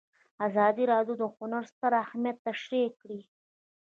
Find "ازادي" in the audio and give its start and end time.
0.47-0.83